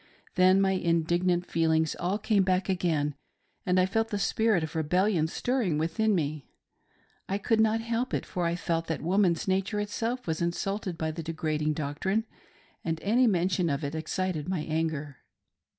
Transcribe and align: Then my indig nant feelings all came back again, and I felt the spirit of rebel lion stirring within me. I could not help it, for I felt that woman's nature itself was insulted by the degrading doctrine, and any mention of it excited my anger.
Then 0.33 0.59
my 0.59 0.73
indig 0.75 1.21
nant 1.21 1.45
feelings 1.45 1.95
all 1.99 2.17
came 2.17 2.41
back 2.41 2.67
again, 2.69 3.13
and 3.67 3.79
I 3.79 3.85
felt 3.85 4.07
the 4.09 4.17
spirit 4.17 4.63
of 4.63 4.75
rebel 4.75 5.03
lion 5.03 5.27
stirring 5.27 5.77
within 5.77 6.15
me. 6.15 6.47
I 7.29 7.37
could 7.37 7.59
not 7.59 7.81
help 7.81 8.11
it, 8.11 8.25
for 8.25 8.43
I 8.43 8.55
felt 8.55 8.87
that 8.87 9.03
woman's 9.03 9.47
nature 9.47 9.79
itself 9.79 10.25
was 10.25 10.41
insulted 10.41 10.97
by 10.97 11.11
the 11.11 11.21
degrading 11.21 11.73
doctrine, 11.73 12.25
and 12.83 12.99
any 13.03 13.27
mention 13.27 13.69
of 13.69 13.83
it 13.83 13.93
excited 13.93 14.49
my 14.49 14.61
anger. 14.61 15.17